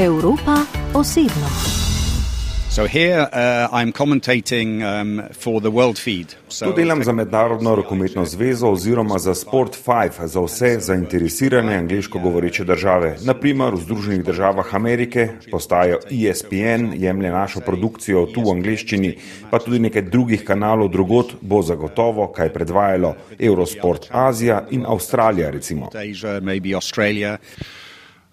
[0.00, 0.56] Evropa
[0.94, 1.48] osebno.
[2.70, 6.26] So here uh, I'm commentating um, for the World Feed.
[6.48, 12.18] So tu delam za Mednarodno rokometno zvezo oziroma za Sport 5 za vse zainteresirane angliško
[12.18, 13.16] govoreče države.
[13.24, 19.16] Naprimer v Združenih državah Amerike postajo ESPN, jemlje našo produkcijo tu v angliščini,
[19.50, 25.90] pa tudi nekaj drugih kanalov drugot bo zagotovo kaj predvajalo Eurosport Azija in Avstralija recimo.
[25.94, 26.40] Asia,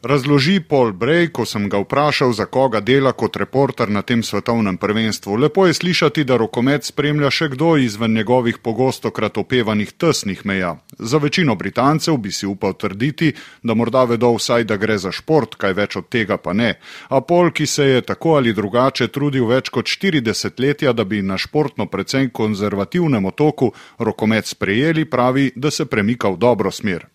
[0.04, 4.78] Razloži Paul Bray, ko sem ga vprašal, za koga dela kot reporter na tem svetovnem
[4.78, 5.36] prvenstvu.
[5.36, 10.76] Lepo je slišati, da rokomet spremlja še kdo izven njegovih pogostokrat opevanih tesnih meja.
[11.00, 13.34] Za večino Britancev bi si upal trditi,
[13.64, 16.76] da morda vedo vsaj, da gre za šport, kaj več od tega pa ne.
[17.10, 21.26] A Paul, ki se je tako ali drugače trudil več kot 40 letja, da bi
[21.26, 27.08] na športno predvsem konzervativnem otoku rokomet sprejeli, pravi, da se premika v dobro smer.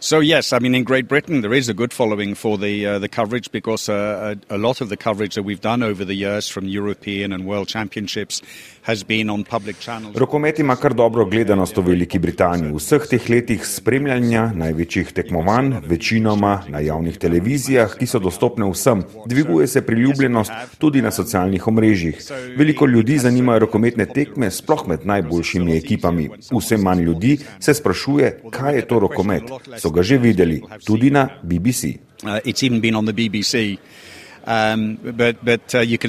[0.00, 2.98] So yes, I mean in Great Britain there is a good following for the uh,
[3.00, 6.14] the coverage because uh, a, a, lot of the coverage that we've done over the
[6.14, 8.40] years from European and World Championships
[8.82, 10.14] has been on public channels.
[10.14, 12.70] Rokomet ima kar dobro gledanost v Veliki Britaniji.
[12.72, 19.02] V vseh teh letih spremljanja največjih tekmovanj, večinoma na javnih televizijah, ki so dostopne vsem,
[19.26, 22.22] dviguje se priljubljenost tudi na socialnih omrežjih.
[22.56, 26.30] Veliko ljudi zanimajo rokometne tekme, sploh med najboljšimi ekipami.
[26.54, 29.42] Vse manj ljudi se sprašuje, kaj je to rokomet.
[29.76, 31.96] So so ga že videli, tudi na BBC.
[32.20, 34.17] Uh, Um, but but uh, you can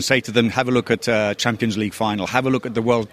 [0.01, 2.73] say to them, have a look at uh, Champions League final, have a look at
[2.73, 3.07] the World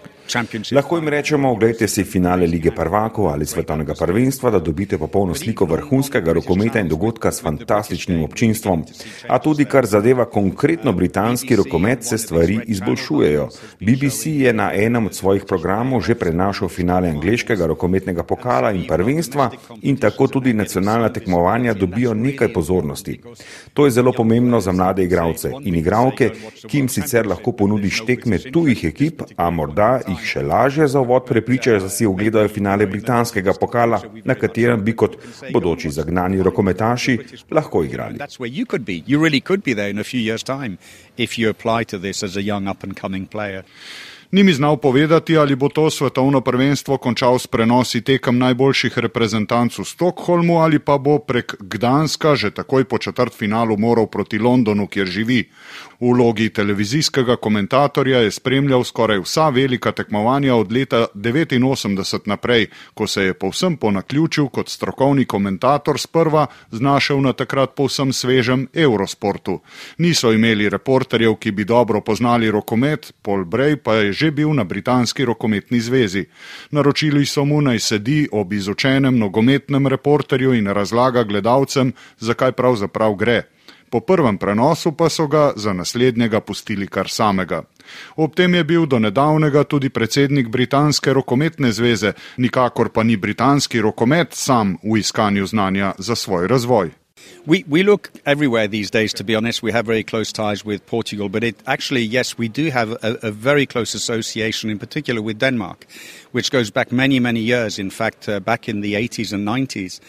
[0.71, 5.65] Lahko jim rečemo, oglejte si finale lige prvakov ali svetovnega prvenstva, da dobite popolno sliko
[5.65, 8.83] vrhunskega rokometa in dogodka s fantastičnim občinstvom.
[9.27, 13.47] A tudi kar zadeva konkretno britanski rokomet, se stvari izboljšujejo.
[13.79, 19.49] BBC je na enem od svojih programov že prenašal finale angliškega rokometnega pokala in prvenstva
[19.81, 23.21] in tako tudi nacionalna tekmovanja dobijo nekaj pozornosti.
[23.73, 25.16] To je zelo pomembno za mlade igralce
[25.63, 26.29] in igralke,
[26.67, 31.25] ki jim sicer lahko ponudiš tekme tujih ekip, a morda jih še lažje za uvod
[31.27, 35.17] prepričajo, da si ogledajo finale britanskega pokala, na katerem bi kot
[35.53, 37.17] bodoči zagnani rokometaši
[37.51, 38.21] lahko igrali.
[44.31, 49.79] Ni mi znal povedati, ali bo to svetovno prvenstvo končal s prenosi tekem najboljših reprezentanc
[49.79, 54.87] v Stokholmu ali pa bo prek Gdanska že takoj po četrt finalu moral proti Londonu,
[54.87, 55.47] kjer živi.
[55.99, 63.07] V vlogi televizijskega komentatorja je spremljal skoraj vsa velika tekmovanja od leta 1989 naprej, ko
[63.07, 69.59] se je povsem po naključju kot strokovni komentator sprva znašel na takrat povsem svežem Eurosportu.
[69.97, 74.63] Niso imeli reporterjev, ki bi dobro poznali rokomet, Paul Bray pa je že bil na
[74.63, 76.25] Britanski rokometni zvezi.
[76.71, 83.56] Naročili so mu naj sedi ob izučenem nogometnem reporterju in razlaga gledalcem, zakaj pravzaprav gre.
[83.89, 87.63] Po prvem prenosu pa so ga za naslednjega pustili kar samega.
[88.15, 93.81] Ob tem je bil do nedavnega tudi predsednik Britanske rokometne zveze, nikakor pa ni britanski
[93.81, 96.91] rokomet sam v iskanju znanja za svoj razvoj.
[97.45, 99.63] We, we look everywhere these days, to be honest.
[99.63, 103.17] We have very close ties with Portugal, but it actually, yes, we do have a,
[103.23, 105.87] a very close association, in particular with Denmark,
[106.37, 107.79] which goes back many, many years.
[107.79, 109.99] In fact, uh, back in the 80s and 90s,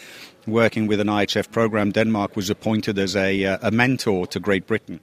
[0.45, 4.67] working with an IHF program, Denmark was appointed as a, uh, a mentor to Great
[4.67, 4.99] Britain.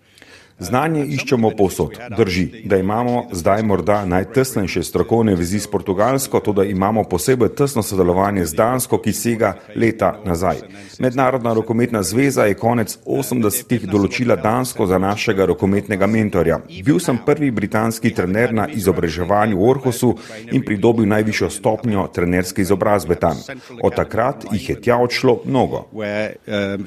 [0.59, 1.99] Znanje iščemo povsod.
[2.17, 7.83] Drži, da imamo zdaj morda najtesnejše strokovne vezi s Portugalsko, to da imamo posebej tesno
[7.83, 10.57] sodelovanje z Dansko, ki sega leta nazaj.
[10.99, 16.59] Mednarodna rokometna zveza je konec 80-ih določila Dansko za našega rokometnega mentorja.
[16.85, 20.15] Bil sem prvi britanski trener na izobraževanju v Orhusu
[20.53, 23.41] in pridobil najvišjo stopnjo trenerske izobrazbe tam.
[23.83, 25.87] Od takrat jih je tja odšlo mnogo.
[25.97, 26.87] Um,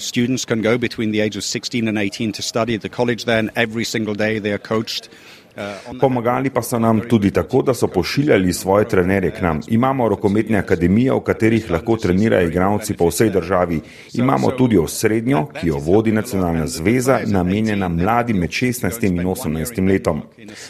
[3.55, 5.09] every single day they are coached
[5.99, 9.59] Pomagali pa so nam tudi tako, da so pošiljali svoje trenerje k nam.
[9.67, 13.81] Imamo rokometne akademije, v katerih lahko trenirajo igralci po vsej državi.
[14.13, 20.21] Imamo tudi osrednjo, ki jo vodi nacionalna zveza, namenjena mladim med 16 in 18 letom.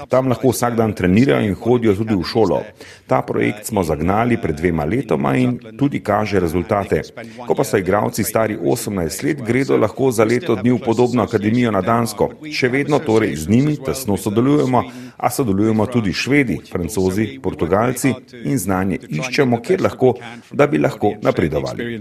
[0.10, 2.62] Tam lahko vsak dan trenirajo in hodijo tudi v šolo.
[3.08, 7.02] Ta projekt smo zagnali pred dvema letoma in tudi kaže rezultate.
[7.48, 11.72] Ko pa so igralci stari 18 let, gredo lahko za leto dni v podobno akademijo
[11.72, 12.30] na Dansko.
[12.52, 18.14] Še vedno torej z njimi tesno sodelujemo sodelujemo, a sodelujemo tudi švedi, francozi, portugalci
[18.44, 20.16] in znanje iščemo, kjer lahko,
[20.52, 22.00] da bi lahko napredovali.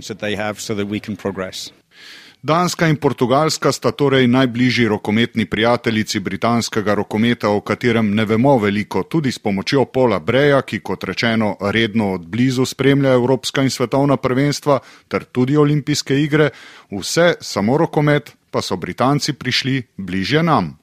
[2.43, 9.03] Danska in Portugalska sta torej najbližji rokometni prijateljici britanskega rokometa, o katerem ne vemo veliko,
[9.03, 14.17] tudi s pomočjo Pola Breja, ki kot rečeno redno od blizu spremlja Evropska in svetovna
[14.17, 14.79] prvenstva
[15.09, 16.51] ter tudi olimpijske igre,
[16.91, 20.79] vse samo rokomet pa so Britanci prišli bližje nam.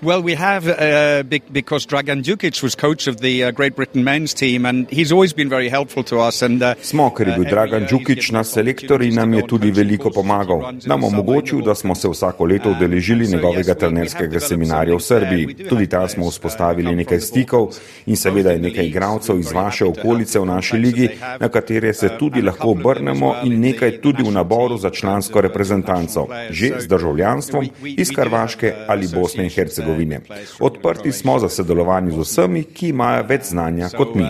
[0.00, 4.32] Well, we have uh, because Dragan Djukic was coach of the uh, Great Britain men's
[4.32, 6.40] team, and he's always been very helpful to us.
[6.40, 9.72] And, uh, smo, ker je bil uh, Dragan Djukic naš selektor in nam je tudi
[9.74, 10.62] veliko pomagal.
[10.86, 15.56] Nam omogočil, da smo se vsako leto udeležili njegovega trenerskega seminarja v Srbiji.
[15.68, 17.74] Tudi tam smo vzpostavili nekaj stikov
[18.06, 21.08] in seveda je nekaj igralcev iz vaše okolice v naši ligi,
[21.40, 26.72] na katere se tudi lahko obrnemo in nekaj tudi v naboru za člansko reprezentanco, že
[26.78, 30.20] z državljanstvom iz Karvaške ali Bosne in Hercegovine trgovine.
[30.60, 34.24] Odprti smo za sodelovanje z vsemi, ki imajo več znanja kot mi.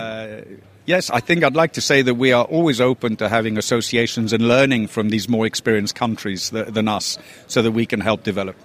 [0.89, 4.33] Yes, I think I'd like to say that we are always open to having associations
[4.33, 8.55] and learning from these more experienced countries than us so that we can help develop.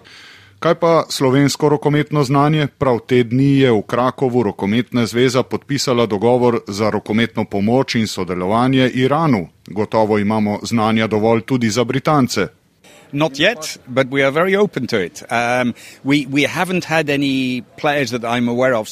[0.58, 2.67] Kaj pa slovensko rokometno znanje?
[2.79, 8.88] Prav te dni je v Krakovu rokometna zveza podpisala dogovor za rokometno pomoč in sodelovanje
[8.94, 9.49] Iranu.
[9.67, 12.46] Gotovo imamo znanja dovolj tudi za Britance.
[13.14, 15.22] Not yet, but we are very open to it.
[15.31, 15.72] Um,
[16.02, 18.88] we, we haven't had any players that I'm aware of.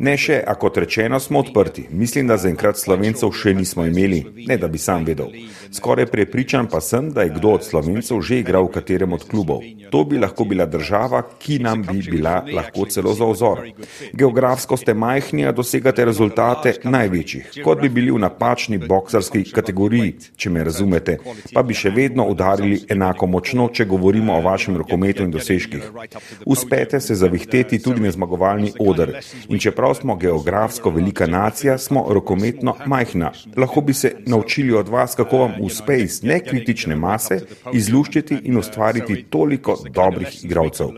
[0.00, 1.84] Ne še, a kot rečeno, smo odprti.
[1.92, 5.28] Mislim, da zaenkrat slovencev še nismo imeli, ne da bi sam vedel.
[5.76, 9.60] Skoraj prepričan pa sem, da je kdo od slovencev že igral v katerem od klubov.
[9.92, 13.60] To bi lahko bila država, ki nam bi bila lahko celo za ozor.
[14.16, 20.50] Geografsko ste majhni, a dosegate rezultate največjih, kot bi bili v napačni boksarski kategoriji, če
[20.50, 21.18] me razumete,
[21.52, 25.90] pa bi še vedno udarili enako močno če govorimo o vašem rokometu in dosežkih.
[26.46, 29.12] Uspete se zavihteti tudi na zmagovalni odr.
[29.48, 33.32] In čeprav smo geografsko velika nacija, smo rokometno majhna.
[33.56, 37.40] Lahko bi se naučili od vas, kako vam uspe iz nekritične mase
[37.72, 40.88] izluščiti in ustvariti toliko dobrih igralcev.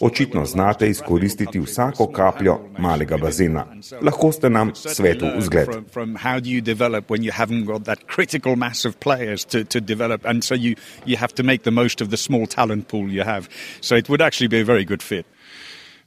[0.00, 3.66] Očitno znate izkoristiti vsako kapljo malega bazena.
[4.02, 5.68] Lahko ste nam svetu vzgled.
[9.72, 10.76] To develop, and so you,
[11.06, 13.48] you have to make the most of the small talent pool you have.
[13.80, 15.26] So it would actually be a very good fit.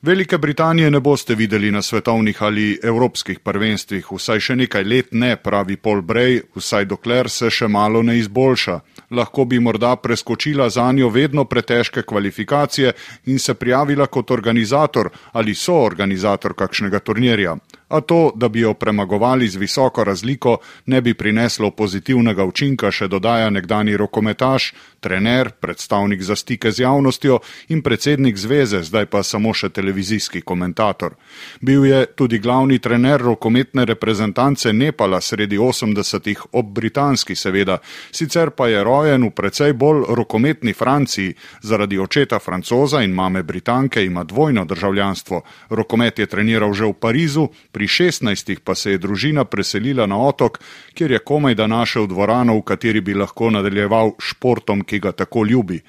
[0.05, 5.31] Velike Britanije ne boste videli na svetovnih ali evropskih prvenstvih, vsaj še nekaj let ne,
[5.35, 8.75] pravi Paul Bray, vsaj dokler se še malo ne izboljša.
[9.17, 12.91] Lahko bi morda preskočila za njo vedno pretežke kvalifikacije
[13.25, 19.47] in se prijavila kot organizator ali soorganizator kakšnega turnirja a to, da bi jo premagovali
[19.47, 24.73] z visoko razliko, ne bi prineslo pozitivnega učinka, še dodaja nekdani rokometaš,
[25.05, 27.39] trener, predstavnik za stike z javnostjo
[27.69, 31.13] in predsednik zveze, zdaj pa samo še televizijski komentator.
[31.61, 37.77] Bil je tudi glavni trener rokometne reprezentance Nepala sredi 80-ih, ob britanski seveda,
[38.11, 44.01] sicer pa je rojen v precej bolj rokometni Franciji, zaradi očeta francoza in mame britanke
[44.05, 45.41] ima dvojno državljanstvo.
[45.69, 50.61] Rokomet je treniral že v Parizu, pri 16 pa se je družina preselila na otok,
[50.93, 55.43] kjer je komaj da našel dvorano, v kateri bi lahko nadaljeval športom, ki ga tako
[55.43, 55.81] ljubi.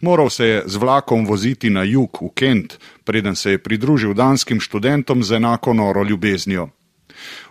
[0.00, 4.60] Moral se je z vlakom voziti na jug, v Kent, preden se je pridružil danskim
[4.60, 6.70] študentom z enako noro ljubeznijo.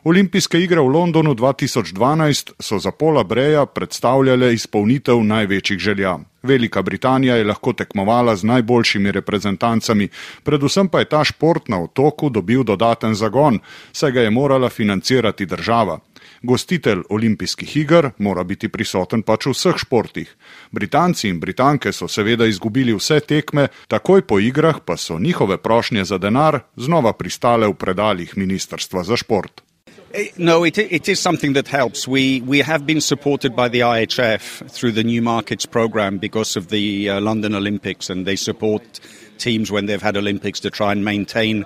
[0.04, 6.18] Olimpijske igre v Londonu 2012 so za Pola Breja predstavljale izpolnitev največjih želja.
[6.44, 10.10] Velika Britanija je lahko tekmovala z najboljšimi reprezentancami,
[10.44, 13.60] predvsem pa je ta šport na otoku dobil dodaten zagon,
[13.92, 16.00] saj ga je morala financirati država.
[16.42, 20.36] Gostitelj olimpijskih iger mora biti prisoten pač v vseh športih.
[20.72, 26.04] Britanci in Britanke so seveda izgubili vse tekme, takoj po igrah pa so njihove prošnje
[26.04, 29.63] za denar znova pristale v predaljih Ministrstva za šport.
[30.14, 32.08] Eh, no, it, it is something that helps.
[32.08, 36.68] We, we have been supported by the IHF through the New Markets program because of
[36.68, 39.00] the uh, London Olympics, and they support
[39.40, 41.66] teams when they've had Olympics to try and maintain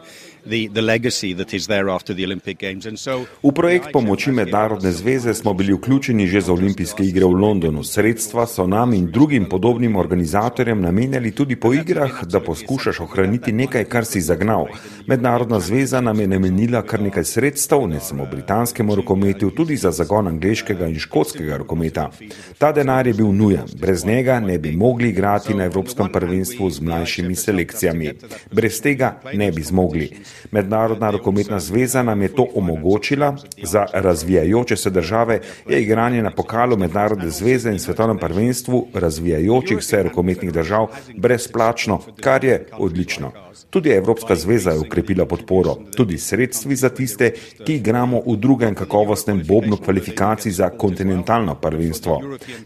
[3.44, 7.84] v projekt pomoči Mednarodne zveze smo bili vključeni že za olimpijske igre v Londonu.
[7.84, 13.86] Sredstva so nam in drugim podobnim organizatorjem namenjali tudi po igrah, da poskušaš ohraniti nekaj,
[13.86, 14.68] kar si zagnal.
[15.08, 20.28] Mednarodna zveza nam je namenila kar nekaj sredstev, ne samo britanskemu rokometu, tudi za zagon
[20.28, 22.10] angliškega in škotskega rokometa.
[22.58, 26.82] Ta denar je bil nujen, brez njega ne bi mogli igrati na Evropskem prvenstvu z
[26.82, 28.12] mlajšimi selekcijami.
[28.52, 30.10] Brez tega ne bi zmogli.
[30.52, 33.36] Mednarodna rokometna zveza nam je to omogočila.
[33.64, 35.40] Za razvijajoče se države
[35.70, 42.44] je igranje na pokalu Mednarodne zveze in svetovnem prvenstvu razvijajočih se rokometnih držav brezplačno, kar
[42.44, 43.32] je odlično.
[43.70, 47.32] Tudi Evropska zveza je ukrepila podporo, tudi sredstvi za tiste,
[47.66, 52.22] ki igramo v drugem kakovostnem bobnu kvalifikacij za kontinentalno prvenstvo.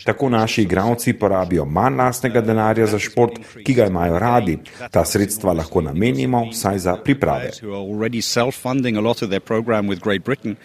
[0.06, 4.58] Tako naši igravci porabijo manj lastnega denarja za šport, ki ga imajo radi.
[4.92, 7.51] Ta sredstva lahko namenimo vsaj za priprave.
[7.58, 10.58] who are already self funding a lot of their program with Great Britain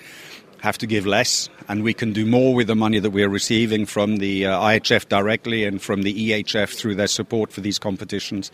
[0.61, 1.49] have to give less.
[1.68, 4.61] And we can do more with the money that we are receiving from the uh,
[4.61, 8.50] IHF directly and from the EHF through their support for these competitions.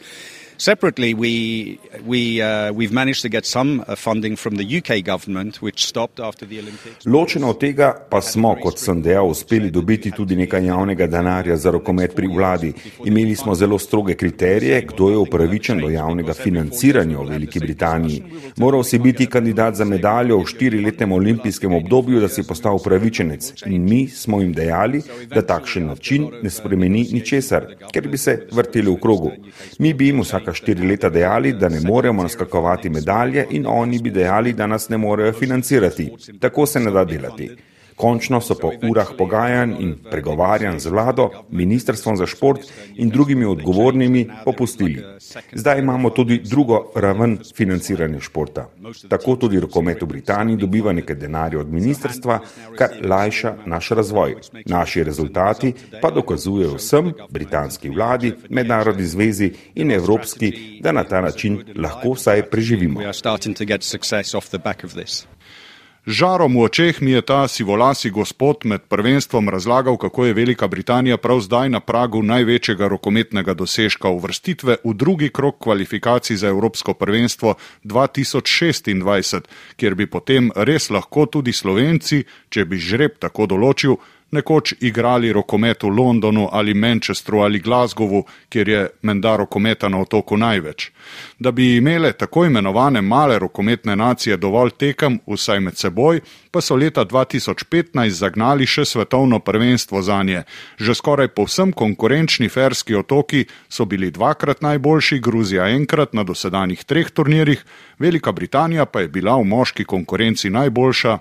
[0.58, 5.60] Separately, we, we, uh, we've managed to get some uh, funding from the UK government,
[5.60, 7.04] which stopped after the Olympics.
[7.04, 11.70] Ločeno od tega pa smo, kot sem dejal, uspeli dobiti tudi nekaj javnega denarja za
[11.70, 12.72] rokomet pri vladi.
[13.04, 18.22] Imeli smo zelo stroge kriterije, kdo je upravičen do javnega financiranja v Veliki Britaniji.
[18.56, 23.52] Moral si biti kandidat za medaljo v štiriletnem olimpijskem obdobju, da si postal upravičenec.
[23.66, 25.02] In mi smo jim dejali,
[25.34, 29.30] da takšen način ne spremeni ničesar, ker bi se vrteli v krogu.
[29.78, 34.10] Mi bi jim vsaka štiri leta dejali, da ne moremo naskakovati medalje in oni bi
[34.10, 36.10] dejali, da nas ne morejo financirati.
[36.40, 37.50] Tako se ne da delati.
[37.96, 42.60] Končno so po urah pogajanj in pregovarjanj z vlado, ministrstvom za šport
[42.96, 45.04] in drugimi odgovornimi popustili.
[45.52, 48.68] Zdaj imamo tudi drugo raven financiranja športa.
[49.08, 52.38] Tako tudi rokomet v Britaniji dobiva nekaj denarja od ministrstva,
[52.78, 54.36] kar lajša naš razvoj.
[54.66, 55.72] Naši rezultati
[56.02, 62.42] pa dokazujejo vsem, britanski vladi, mednarodni zvezi in evropski, da na ta način lahko vsaj
[62.42, 63.00] preživimo.
[66.02, 71.16] Žarom v očeh mi je ta sivolasi gospod med prvenstvom razlagal, kako je Velika Britanija
[71.16, 77.54] prav zdaj na pragu največjega rokometnega dosežka uvrstitve v drugi krok kvalifikacij za Evropsko prvenstvo
[77.84, 83.94] 2026, kjer bi potem res lahko tudi Slovenci, če bi žreb tako določil,
[84.32, 90.36] nekoč igrali rokomet v Londonu ali Manchesteru ali Glasgowu, kjer je menda rokometa na otoku
[90.36, 90.90] največ.
[91.38, 96.20] Da bi imele tako imenovane male rokometne nacije dovolj tekem vsaj med seboj,
[96.50, 100.42] pa so leta 2015 zagnali še svetovno prvenstvo za nje.
[100.78, 107.10] Že skoraj povsem konkurenčni ferski otoki so bili dvakrat najboljši, Gruzija enkrat na dosedanjih treh
[107.10, 107.64] turnirjih,
[107.98, 111.18] Velika Britanija pa je bila v moški konkurenci najboljša,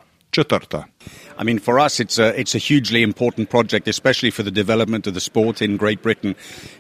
[1.38, 5.08] I mean, for us, it's a, it's a hugely important project, especially for the development
[5.08, 6.36] of the sport in Great Britain.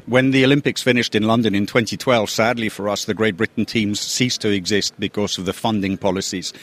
[0.06, 4.00] When the Olympics finished in London in 2012, sadly for us, the Great Britain teams
[4.00, 6.54] ceased to exist because of the funding policies.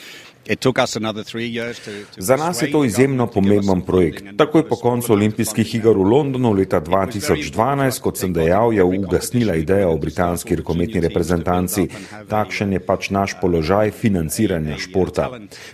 [2.17, 4.25] Za nas je to izjemno pomemben projekt.
[4.37, 9.89] Takoj po koncu olimpijskih iger v Londonu leta 2012, kot sem dejal, je ugasnila ideja
[9.89, 11.89] o britanski rokometni reprezentanci.
[12.29, 15.29] Takšen je pač naš položaj financiranja športa.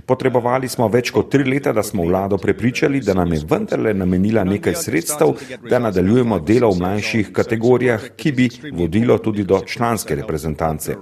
[0.07, 4.45] Potrebovali smo več kot tri leta, da smo vlado prepričali, da nam je vendarle namenila
[4.45, 5.37] nekaj sredstev,
[5.71, 10.97] da nadaljujemo delo v mlajših kategorijah, ki bi vodilo tudi do članske reprezentance.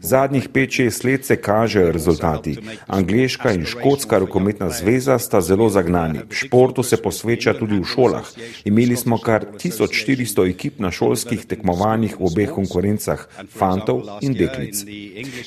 [0.00, 2.56] Zadnjih 5-6 let se kažejo rezultati.
[2.86, 6.20] Anglija Angliška in Škotska rokometna zveza sta zelo zagnani.
[6.30, 8.22] Športu se posveča tudi v šolah.
[8.64, 14.84] Imeli smo kar 1400 ekip na šolskih tekmovanjih v obeh konkurencah, fantov in deklic.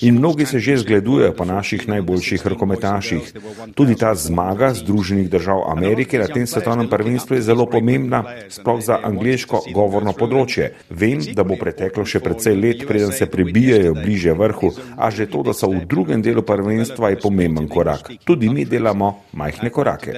[0.02, 3.32] In mnogi se že zgledujejo po naših najboljših rokometaših.
[3.76, 9.00] Tudi ta zmaga Združenih držav Amerike na tem svetovnem prvenstvu je zelo pomembna, sploh za
[9.00, 10.74] angliško govorno področje.
[10.90, 15.48] Vem, da bo preteklo še precej let, preden se prebijajo bliže vrhu, a že to,
[15.48, 18.26] da so v drugem delu prvenstva, je pomembno pomemben korak.
[18.26, 20.14] Tudi mi delamo majhne korake.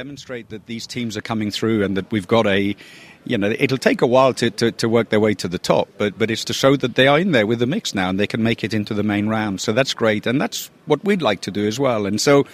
[3.26, 5.88] You know, it'll take a while to, to, to work their way to the top,
[5.98, 8.20] but, but it's to show that they are in there with the mix now and
[8.20, 9.62] they can make it into the main round.
[9.62, 10.28] So that's great.
[10.28, 12.06] And that's what we'd like to do as well.
[12.06, 12.46] And so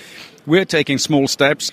[0.46, 1.72] we're taking small steps.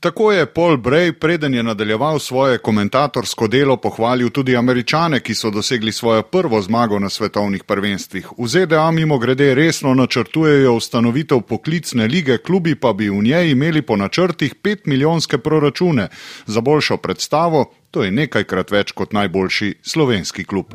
[0.00, 5.50] Tako je Paul Bray, preden je nadaljeval svoje komentatorsko delo, pohvalil tudi američane, ki so
[5.50, 8.28] dosegli svojo prvo zmago na svetovnih prvenstvih.
[8.38, 13.82] V ZDA mimo grede resno načrtujejo ustanovitev poklicne lige, klubi pa bi v njej imeli
[13.82, 16.08] po načrtih 5 milijonske proračune.
[16.46, 20.66] Za boljšo predstavo, to je nekajkrat več kot najboljši slovenski klub.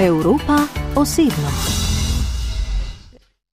[0.00, 0.58] Evropa
[0.96, 1.91] osebno.